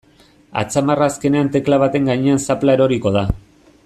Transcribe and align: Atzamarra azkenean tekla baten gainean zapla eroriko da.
Atzamarra 0.61 1.09
azkenean 1.13 1.51
tekla 1.57 1.79
baten 1.85 2.09
gainean 2.13 2.43
zapla 2.47 2.79
eroriko 2.79 3.13
da. 3.19 3.25